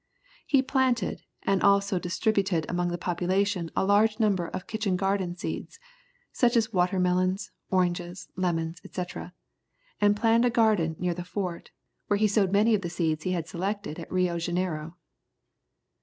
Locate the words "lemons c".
8.35-9.03